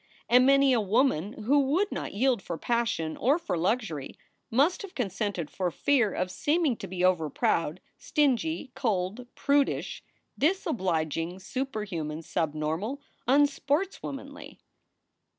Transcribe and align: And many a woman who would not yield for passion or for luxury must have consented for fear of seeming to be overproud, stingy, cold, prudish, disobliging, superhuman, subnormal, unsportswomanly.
And 0.27 0.47
many 0.47 0.73
a 0.73 0.81
woman 0.81 1.43
who 1.43 1.59
would 1.59 1.91
not 1.91 2.11
yield 2.15 2.41
for 2.41 2.57
passion 2.57 3.15
or 3.17 3.37
for 3.37 3.55
luxury 3.55 4.17
must 4.49 4.81
have 4.81 4.95
consented 4.95 5.51
for 5.51 5.69
fear 5.69 6.11
of 6.11 6.31
seeming 6.31 6.75
to 6.77 6.87
be 6.87 7.05
overproud, 7.05 7.79
stingy, 7.99 8.71
cold, 8.73 9.27
prudish, 9.35 10.01
disobliging, 10.39 11.37
superhuman, 11.37 12.23
subnormal, 12.23 12.99
unsportswomanly. 13.27 14.57